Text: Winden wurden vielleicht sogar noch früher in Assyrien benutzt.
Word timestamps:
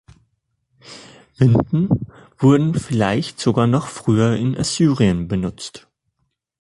Winden 1.37 2.07
wurden 2.39 2.73
vielleicht 2.73 3.39
sogar 3.39 3.67
noch 3.67 3.85
früher 3.85 4.35
in 4.35 4.57
Assyrien 4.57 5.27
benutzt. 5.27 5.87